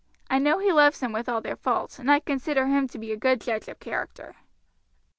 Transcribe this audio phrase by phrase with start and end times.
[0.31, 3.11] I know he loves them with all their faults, and I consider him to be
[3.11, 4.33] a good judge of character."